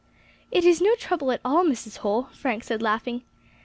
"It 0.49 0.65
is 0.65 0.81
no 0.81 0.95
trouble 0.95 1.31
at 1.31 1.41
all, 1.45 1.63
Mrs. 1.63 1.97
Holl," 1.97 2.29
Frank 2.33 2.63
said, 2.63 2.81
laughing. 2.81 3.21